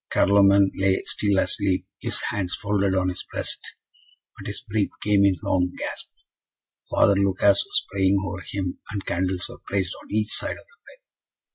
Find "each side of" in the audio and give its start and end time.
10.11-10.65